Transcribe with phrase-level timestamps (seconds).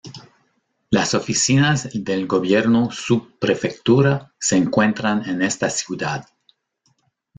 [0.89, 6.25] Las oficinas del gobierno subprefectura se encuentran en esta ciudad.